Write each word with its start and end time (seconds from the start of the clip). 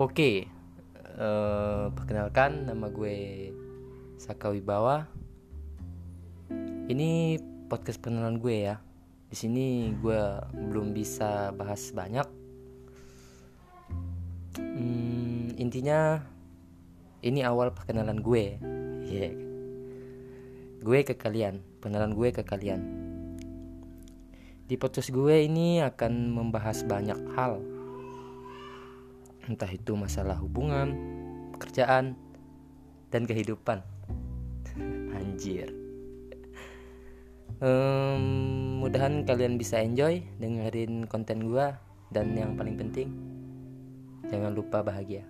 Oke, 0.00 0.48
eh, 1.20 1.84
perkenalkan 1.92 2.64
nama 2.64 2.88
gue 2.88 3.52
Saka 4.16 4.48
Wibawa. 4.48 5.04
Ini 6.88 7.36
podcast 7.68 8.00
perkenalan 8.00 8.40
gue 8.40 8.64
ya. 8.64 8.80
Di 9.28 9.36
sini 9.36 9.92
gue 10.00 10.40
belum 10.56 10.96
bisa 10.96 11.52
bahas 11.52 11.92
banyak. 11.92 12.24
Hmm, 14.56 15.52
intinya 15.60 16.24
ini 17.20 17.44
awal 17.44 17.76
perkenalan 17.76 18.24
gue. 18.24 18.56
Yeah. 19.04 19.36
Gue 20.80 21.04
ke 21.04 21.12
kalian, 21.12 21.60
perkenalan 21.84 22.16
gue 22.16 22.32
ke 22.32 22.40
kalian. 22.40 22.80
Di 24.64 24.80
podcast 24.80 25.12
gue 25.12 25.44
ini 25.44 25.84
akan 25.84 26.32
membahas 26.32 26.88
banyak 26.88 27.20
hal. 27.36 27.69
Entah 29.48 29.70
itu 29.72 29.96
masalah 29.96 30.36
hubungan, 30.40 30.92
pekerjaan, 31.56 32.18
dan 33.08 33.22
kehidupan. 33.24 33.80
Anjir. 35.16 35.72
Um, 37.60 38.80
mudahan 38.80 39.28
kalian 39.28 39.60
bisa 39.60 39.84
enjoy 39.84 40.24
dengerin 40.40 41.04
konten 41.04 41.44
gue 41.44 41.68
dan 42.08 42.32
yang 42.32 42.56
paling 42.56 42.80
penting 42.80 43.12
jangan 44.32 44.56
lupa 44.56 44.80
bahagia. 44.80 45.28